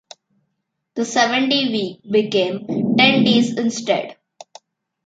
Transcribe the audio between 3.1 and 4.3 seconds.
days instead.